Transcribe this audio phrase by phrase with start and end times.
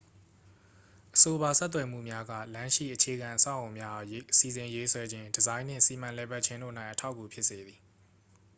[1.13, 7.79] အဆိုပါဆက်သွယ်မှုများက လမ်းရှိ အခြေခံအဆောက်အအုံများအား စီစဉ်ရေးဆွဲခြင်း ဒီဇိုင်းနှင့် စီမံလည်ပတ်ခြင်းတို့၌ အထောက်အကူဖြစ်စေသည်